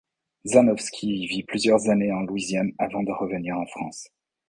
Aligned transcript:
Chrzanowski 0.43 1.27
vit 1.27 1.43
plusieurs 1.43 1.87
années 1.87 2.11
en 2.11 2.21
Louisiane 2.23 2.71
avant 2.79 3.03
de 3.03 3.11
revenir 3.11 3.55
en 3.59 3.67
France. 3.67 4.07